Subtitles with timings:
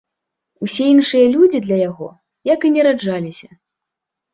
[0.67, 2.11] Усе іншыя людзі для яго,
[2.55, 3.49] як і не раджаліся.